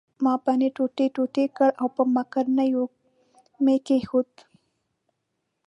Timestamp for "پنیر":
0.45-0.71